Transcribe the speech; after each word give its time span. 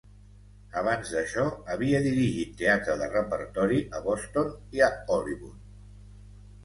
Abans 0.79 1.11
d'això 1.15 1.43
havia 1.75 1.99
dirigit 2.07 2.55
teatre 2.61 2.95
de 3.03 3.11
repertori 3.11 3.79
a 3.99 4.05
Boston 4.09 4.51
i 4.79 4.83
a 4.89 4.93
Hollywood. 4.97 5.61